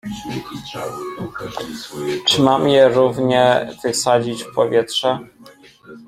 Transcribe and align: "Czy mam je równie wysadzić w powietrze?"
"Czy 2.27 2.41
mam 2.41 2.69
je 2.69 2.89
równie 2.89 3.67
wysadzić 3.83 4.43
w 4.43 4.53
powietrze?" 4.53 5.19